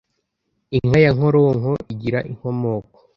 inka 0.77 0.99
ya 1.05 1.11
nkoronko 1.15 1.71
igira 1.93 2.19
inkomoko 2.31 2.97